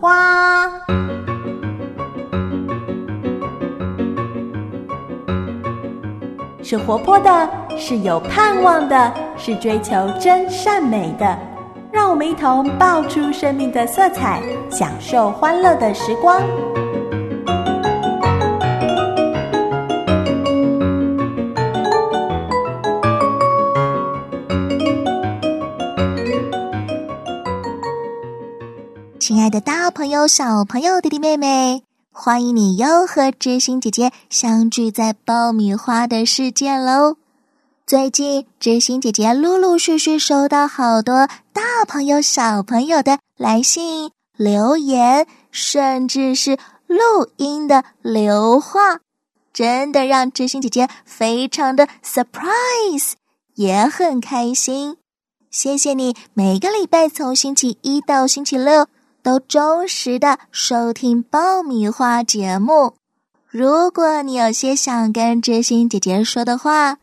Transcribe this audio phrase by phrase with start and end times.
[0.00, 0.66] 花》。
[6.62, 11.38] 是活泼的，是有盼望的，是追求真善美的。
[11.92, 14.40] 让我们一同爆出生命的色彩，
[14.70, 16.40] 享受欢乐的时光。
[29.50, 31.82] 的，大朋友、小朋友、弟弟妹妹。
[32.12, 37.16] 欢迎你又和知心姐姐相聚在爆米花的世界喽！
[37.86, 46.56] 最近知心姐姐陆陆续续收到好多大朋友小朋友的来信、留言，甚至是
[46.86, 49.00] 录音的留话，
[49.52, 53.12] 真的让知心姐姐非常的 surprise，
[53.54, 54.96] 也很开心。
[55.50, 58.86] 谢谢你每个礼拜从星期一到星期六。
[59.22, 62.94] 都忠实的收听爆米花节目。
[63.48, 66.98] 如果你有些想跟知心姐姐说的话，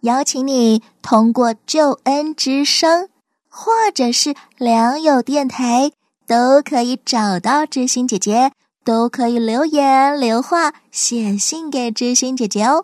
[0.00, 3.08] 邀请你通过救恩之声
[3.48, 5.92] 或者是良友电台，
[6.26, 12.82] 都可以找到知心姐姐，都可以留言留话，写信给知心姐姐哦。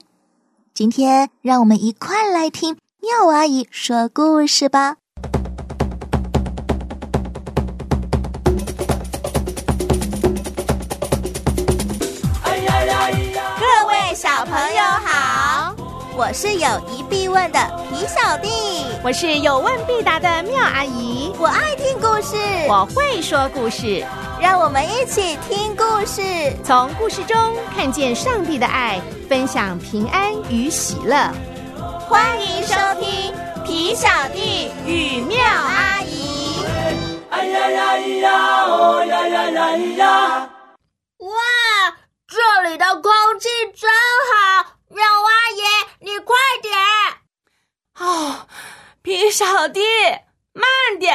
[0.75, 4.97] 今天让我们一块来听妙阿姨说故事吧。
[16.19, 17.59] 我是有疑必问的
[17.91, 18.49] 皮小弟，
[19.05, 21.31] 我是有问必答的妙阿姨。
[21.39, 22.37] 我爱听故事，
[22.71, 24.03] 我会说故事，
[24.41, 26.23] 让我们一起听故事，
[26.65, 27.37] 从故事中
[27.75, 31.31] 看见上帝的爱，分享平安与喜乐。
[32.09, 33.35] 欢迎收听
[33.67, 36.65] 皮小弟与妙阿姨。
[37.29, 40.51] 哎呀呀呀哦呀呀呀呀！
[41.19, 41.29] 哇！
[42.27, 43.49] 这里的空气
[43.79, 43.91] 真
[44.33, 46.73] 好，妙阿姨，你快点！
[47.99, 48.47] 哦，
[49.03, 49.81] 皮小弟，
[50.53, 50.65] 慢
[51.01, 51.15] 点，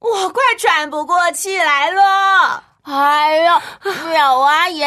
[0.00, 2.62] 我快喘不过气来了。
[2.82, 3.62] 哎呀，
[4.10, 4.82] 妙阿姨，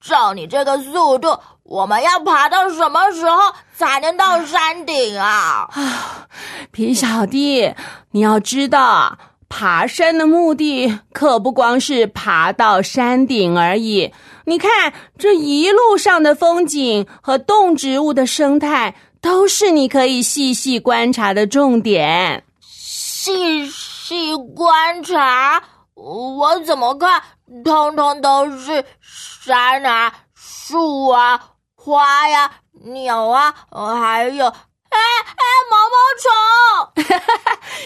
[0.00, 5.66] 照你这个速度，我们要爬到什么时候才能到山顶啊？
[5.72, 6.28] 啊，
[6.70, 7.74] 皮小弟，
[8.10, 9.16] 你要知道，
[9.48, 14.12] 爬山的目的可不光是爬到山顶而已。
[14.46, 22.44] 你看，这一路上的风景和动植物的生态，都是你可以细细观察的重点。
[22.60, 25.62] 细细观察，
[25.94, 27.22] 我怎么看，
[27.64, 31.40] 通通都是山啊、树啊、
[31.74, 32.50] 花呀、
[32.84, 34.46] 鸟啊，还有
[34.94, 37.14] 哎哎毛毛虫。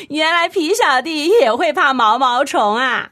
[0.10, 3.10] 原来皮小弟也会怕毛毛虫啊！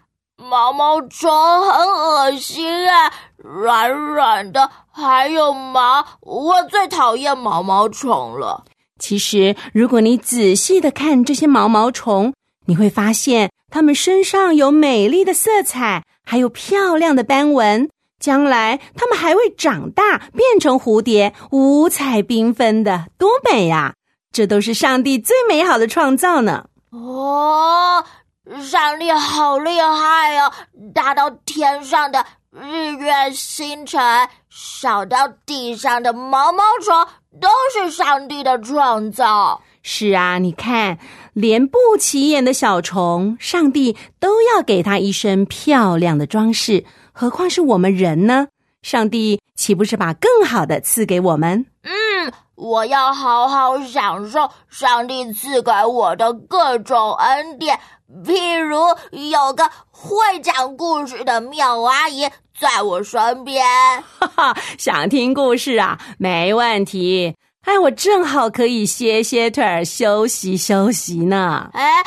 [0.49, 1.31] 毛毛虫
[1.67, 3.13] 很恶心啊！
[3.37, 8.65] 软软的，还有毛，我最讨厌毛毛虫了。
[8.99, 12.33] 其实，如果你仔细的看这些毛毛虫，
[12.67, 17.91] 你会发现它们身上有美丽的色彩，还有漂亮的斑纹。
[18.19, 23.95] 将来，它们还会长大，变成蝴蝶，五彩缤纷的，多美呀！
[24.33, 26.67] 这都是上帝最美好的创造呢。
[26.91, 28.03] 哦，
[28.61, 30.53] 上帝好厉害呀！
[30.95, 32.25] 大到天上的。
[32.53, 34.01] 日月星辰，
[34.49, 37.07] 小到地上的毛毛虫，
[37.39, 39.61] 都是上帝的创造。
[39.83, 40.99] 是啊，你看，
[41.35, 48.49] 连不起眼的小虫，上帝都要给它一身漂亮的装饰，何况是我们人呢？
[48.81, 51.67] 上帝岂不是把更好的赐给我们？
[51.83, 57.79] 嗯，我要好好享受上帝赐给我的各种恩典。
[58.25, 58.79] 譬如
[59.11, 62.29] 有个会讲故事的妙阿姨
[62.59, 63.65] 在我身边，
[64.19, 65.99] 哈哈，想听故事啊？
[66.19, 67.37] 没问题。
[67.63, 71.69] 哎，我正好可以歇歇腿儿，休息休息呢。
[71.73, 72.03] 哎，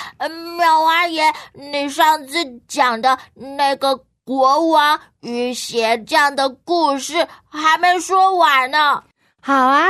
[0.57, 1.19] 妙阿姨，
[1.54, 9.04] 你上次讲的那个国王与鞋匠的故事还没说完呢。
[9.41, 9.88] 好啊，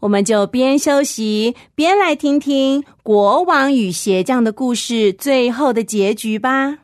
[0.00, 6.78] 我们就边休息边来听听国王与鞋匠的故事最后的结局吧。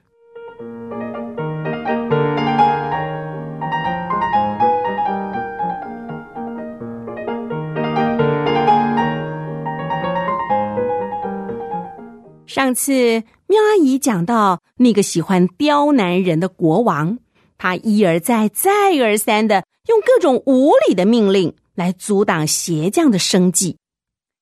[12.46, 17.18] 上次喵阿姨讲到那个喜欢刁难人的国王，
[17.58, 21.54] 他一而再、再而三的用各种无理的命令。
[21.78, 23.76] 来阻挡鞋匠的生计，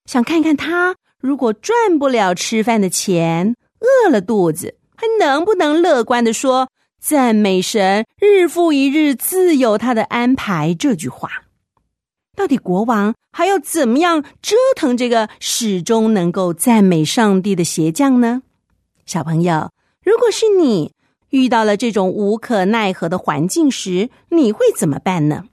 [0.07, 11.29] 想看看他如果赚不了吃饭的钱，饿了肚子，还能不能乐观的说赞美神日复一日自有他的安排这句话。
[12.35, 18.41] 到底国王还要怎么样折腾这个始终能够赞美上帝的鞋匠呢？
[19.05, 19.71] 小朋友，
[20.03, 20.95] 如果是你
[21.29, 25.45] 遇到了这种无可奈何的环境时，你会怎么办呢？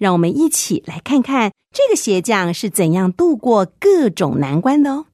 [0.00, 5.06] 让我们一起来看看这个鞋匠是怎样度过各种难关的哦。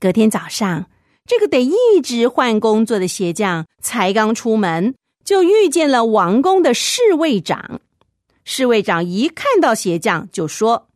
[0.00, 0.88] 隔天早上，
[1.26, 7.82] 这个得一直换工作的鞋匠才刚出门，就遇见了王宫的侍卫长。
[8.44, 10.88] 侍卫长一看到鞋匠，就说：“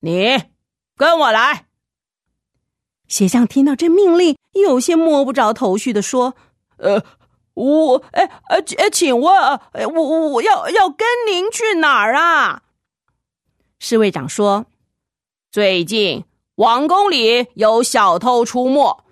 [0.00, 0.44] 你
[0.96, 1.66] 跟我来。”
[3.08, 6.36] 鞋匠听到这命令，有些摸不着头绪的说
[6.78, 7.02] ：“呃，
[7.56, 8.02] 我……
[8.12, 8.22] 哎……
[8.48, 8.62] 呃……
[8.78, 9.34] 哎，请问，
[9.72, 12.14] 我我我要要跟您去哪儿？
[12.14, 12.62] 啊？”
[13.80, 14.66] 侍卫长说
[15.50, 16.24] ：“最近
[16.54, 19.04] 王宫里有小偷出没，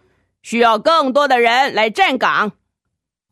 [0.43, 2.53] 需要更多的人来站岗。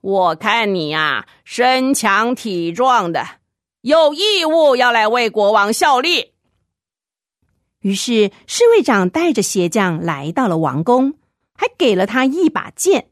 [0.01, 3.25] 我看你呀，身强体壮的。”
[3.83, 6.35] 有义务要来为国王效力。
[7.81, 11.15] 于是侍卫长带着鞋匠来到了王宫，
[11.57, 13.09] 还给了他一把剑，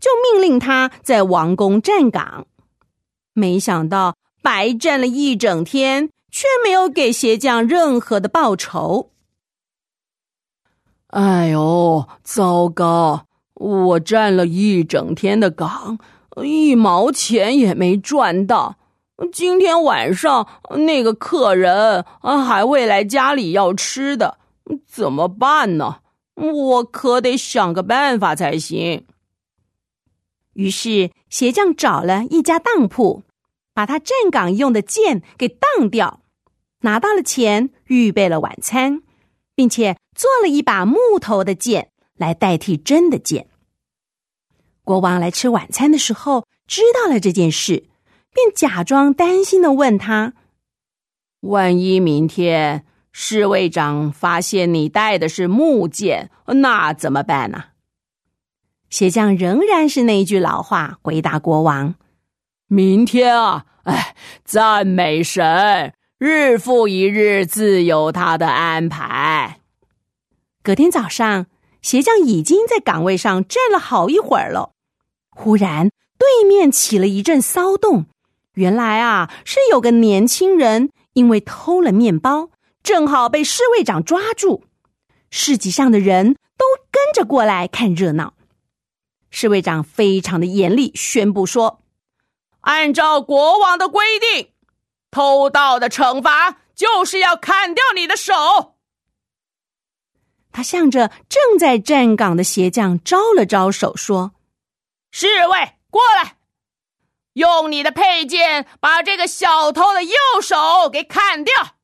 [0.00, 2.46] 就命令他在王宫站岗。
[3.32, 9.10] 没想到白站了一整天，却没有给鞋匠任何的报酬。
[11.08, 13.26] 哎呦，糟糕！
[13.54, 15.98] 我站了一整天的岗，
[16.44, 18.76] 一毛钱也没赚到。
[19.32, 24.38] 今天晚上那个客人还会来家里要吃的，
[24.86, 25.96] 怎么办呢？
[26.36, 29.04] 我可得想个办法才行。
[30.58, 33.22] 于是鞋匠找了一家当铺，
[33.72, 36.20] 把他站岗用的剑给当掉，
[36.80, 39.02] 拿到了钱，预备了晚餐，
[39.54, 43.46] 并且做了一把木头的剑来代替真的剑。
[44.82, 47.84] 国王来吃晚餐的时候，知道了这件事。
[48.34, 50.34] 便假装担心的问他
[51.40, 57.64] ：“万一明天侍卫长发现你带的是木剑，那怎么办呢？”
[58.90, 61.94] 鞋匠仍然是那句老话，回答国王
[62.68, 64.14] ：“明天啊，哎，
[64.44, 69.60] 赞美神，日复一日，自有他的安排。”
[70.64, 71.46] 隔天早上，
[71.82, 74.72] 鞋匠已经在岗位上站了好一会儿了。
[75.30, 78.06] 忽然，对面起了一阵骚动。
[78.54, 82.48] 原来啊，是有个年轻人因为偷了面包，
[82.82, 84.64] 正好被侍卫长抓住。
[85.30, 88.34] 市集上的人都跟着过来看热闹。
[89.30, 91.82] 侍卫长非常的严厉，宣布说
[92.62, 94.52] ：“按照国王的规定，
[95.10, 98.76] 偷盗的惩罚就是要砍掉你的手。”
[100.50, 104.32] 他向着正在站岗的鞋匠招了招手，说
[105.12, 106.36] ：“侍卫，过来。”
[107.34, 111.76] 用你的佩剑把这个小偷的右手给砍掉！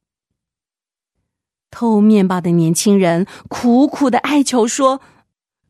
[1.70, 5.00] 偷面包的年轻人苦苦的哀求说：“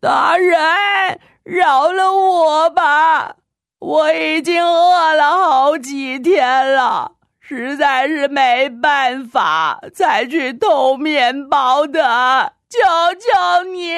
[0.00, 3.36] 大人，饶了我吧！
[3.78, 12.54] 我已经饿了好几天了，实在是没办法才去偷面包的。
[12.70, 12.80] 求
[13.20, 13.92] 求你，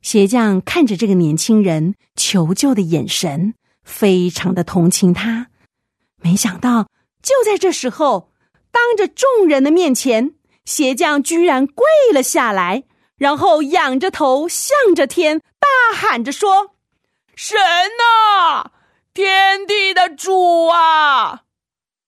[0.03, 5.47] 鞋匠看着这个年轻人求救的眼神，非常的同情他。
[6.23, 6.87] 没想到，
[7.23, 8.31] 就在这时候，
[8.71, 10.35] 当着众人的面前，
[10.65, 12.85] 鞋匠居然跪了下来，
[13.17, 16.77] 然后仰着头，向着天，大喊着说
[17.37, 17.59] ：“神
[17.99, 18.71] 呐，
[19.13, 21.43] 天地的主啊！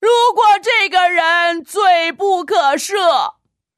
[0.00, 3.34] 如果这个人罪不可赦。”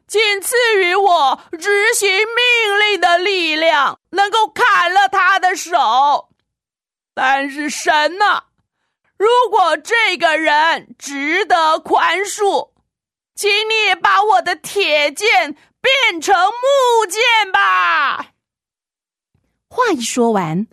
[0.08, 6.30] 仅赐予我执行命令的力量，能够砍了他的手。
[7.12, 8.44] 但是神呐，
[9.18, 12.70] 如果这个人值得宽恕，
[13.38, 18.32] 请你把我的铁剑变成木剑吧。
[19.68, 20.66] 话一说完，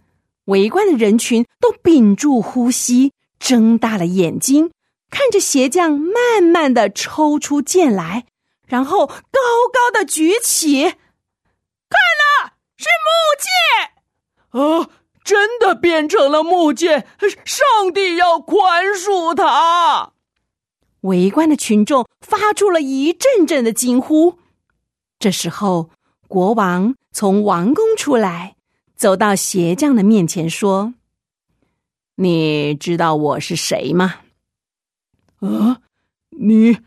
[0.46, 4.72] 围观的人群都屏住呼吸，睁大了眼睛，
[5.12, 8.26] 看着鞋匠慢慢的抽出剑来。
[8.66, 9.14] 然后高
[9.72, 10.96] 高的举起，看
[12.18, 14.60] 呐，是木剑！
[14.60, 14.90] 啊，
[15.24, 17.08] 真的变成了木剑！
[17.46, 20.14] 上帝要宽恕他！
[21.06, 24.38] 围观的群众发出了一阵阵的惊呼。
[25.18, 25.90] 这时候，
[26.28, 28.56] 国王从王宫出来，
[28.96, 30.94] 走到鞋匠的面前说
[32.16, 34.16] ：“你知道我是谁吗？”
[35.42, 35.82] 啊，
[36.30, 36.78] 你。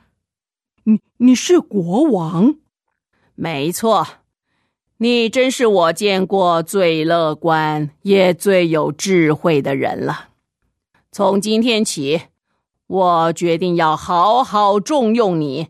[0.84, 2.54] 你你是国王，
[3.34, 4.06] 没错，
[4.96, 10.30] 你真是我见过最乐观也最有智慧的人了。
[11.12, 12.22] 从今天起，
[12.88, 15.68] 我决定要好好重用你，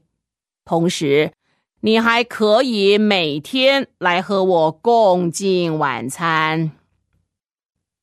[0.64, 1.32] 同时，
[1.80, 6.70] 你还可以每天来和我共进晚餐。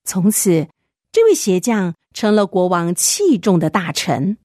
[0.04, 0.68] 从此，
[1.12, 4.38] 这位鞋匠成了国王器重的大臣。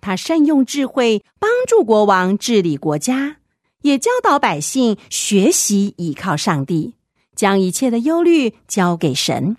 [0.00, 3.38] 他善用智慧，帮助国王治理国家。
[3.82, 6.96] 也教导百姓学习依靠上帝，
[7.34, 9.56] 将一切的忧虑交给神。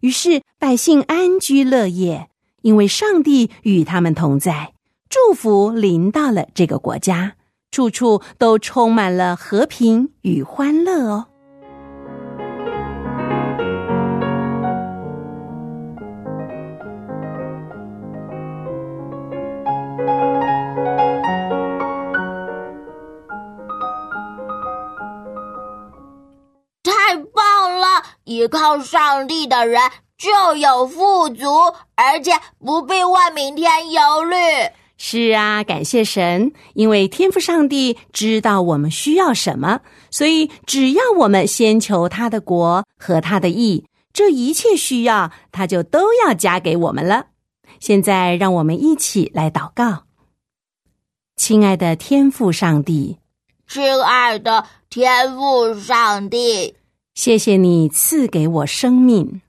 [0.00, 2.30] 于是百姓安居乐业，
[2.62, 4.72] 因为上帝与他们同在，
[5.08, 7.34] 祝福临到了这个国家，
[7.70, 11.26] 处处都充满了和平与欢乐哦。
[26.82, 29.80] 太棒了依靠上帝的人
[30.18, 31.46] 就有富足，
[31.94, 34.36] 而且不必为明天忧虑。
[35.00, 47.26] 是啊，感谢神，因为天赋上帝知道我们需要什么，所以只要我们先求他的国和他的义，这一切需要他就都要加给我们了。
[47.78, 50.02] 现在，让我们一起来祷告，
[51.36, 53.18] 亲爱的天赋上帝，
[53.68, 56.74] 亲爱的天赋上帝。
[57.14, 59.40] 谢谢你赐给我生命，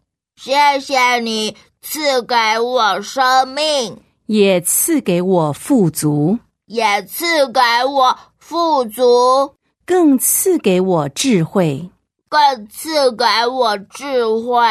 [0.41, 9.53] 谢谢你赐给我生命，也赐给我富足，也赐给我富足，
[9.85, 11.89] 更赐给我智慧，
[12.29, 14.63] 更赐给我智慧。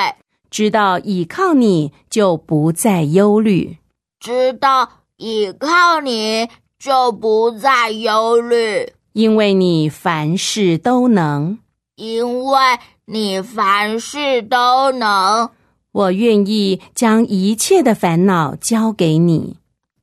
[0.50, 3.76] 知道依靠你就不再忧虑，
[4.18, 6.48] 知道依靠你
[6.78, 11.58] 就不再忧虑，因为你凡事都能。
[11.96, 12.60] 因为
[13.06, 15.50] 你凡事都能，
[15.98, 19.56] 我愿意将一切的烦恼交给你。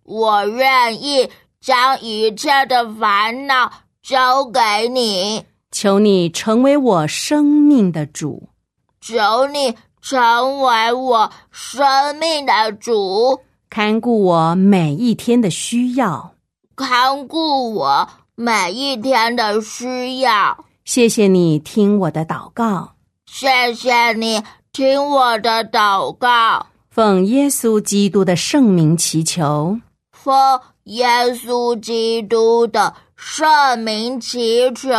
[0.03, 1.29] 我愿意
[1.61, 3.71] 将一切的烦恼
[4.03, 5.41] 交给你。
[5.71, 8.49] 求你成为我生命的主。
[8.99, 16.33] 求你成为我生命的主，看顾我每一天的需要。
[16.75, 20.65] 看顾我每一天的需要。
[20.83, 24.43] 谢谢你听我的祷告，谢谢你
[24.75, 29.79] 听我的祷告，奉耶稣基督的圣名祈求，
[30.11, 34.91] 奉耶稣基督的圣名祈求，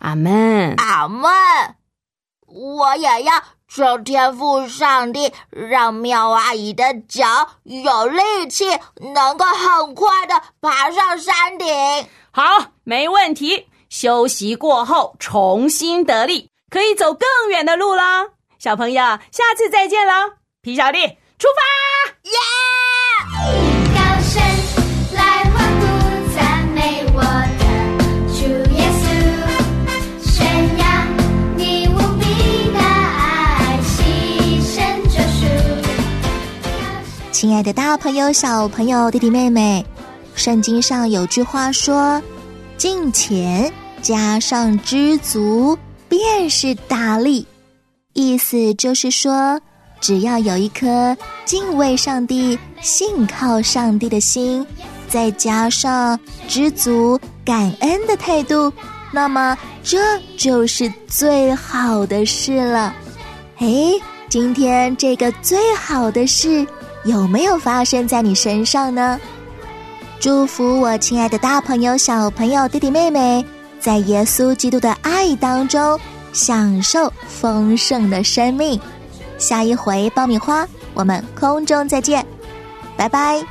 [0.00, 1.30] 阿门，阿门。
[2.48, 3.32] 我也要
[3.68, 7.24] 求天父上帝，让妙阿姨的脚
[7.62, 8.64] 有力气，
[9.14, 11.68] 能够很快的爬上山顶。
[12.32, 12.42] 好，
[12.82, 13.68] 没问题。
[13.88, 18.02] 休息过后，重新得力，可以走更远的路了。
[18.60, 20.12] 小朋友，下次再见喽。
[20.60, 20.98] 皮小弟，
[21.38, 21.62] 出发！
[22.28, 22.36] 耶！
[23.94, 24.42] 高声
[25.14, 25.86] 来欢呼
[26.36, 27.22] 赞美我
[27.56, 27.64] 的
[28.36, 29.02] 主耶稣，
[30.30, 30.44] 宣
[30.76, 30.84] 扬
[31.56, 35.48] 你无比的爱，牺牲救赎。
[37.32, 39.82] 亲爱的，大朋友、小朋友、弟弟妹妹，
[40.34, 42.20] 圣经上有句话说
[42.76, 45.78] ：“敬钱。”加上知足，
[46.10, 47.46] 便是大力。
[48.12, 49.60] 意思就是说，
[50.00, 54.66] 只要有一颗敬畏上帝、信靠上帝的心，
[55.08, 58.72] 再加上知足、感恩的态度，
[59.12, 59.98] 那么这
[60.36, 62.94] 就是最好的事了。
[63.58, 63.92] 哎，
[64.28, 66.66] 今天这个最好的事
[67.04, 69.20] 有没有发生在你身上呢？
[70.18, 73.44] 祝福我亲爱的大朋友、小朋友、弟弟妹妹。
[73.80, 75.98] 在耶稣基督的爱当中，
[76.32, 78.80] 享受丰盛的生命。
[79.38, 82.24] 下一回爆米花，我们空中再见，
[82.96, 83.42] 拜拜。